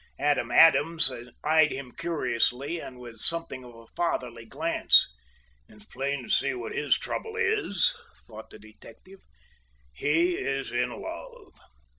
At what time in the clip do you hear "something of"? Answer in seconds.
3.17-3.75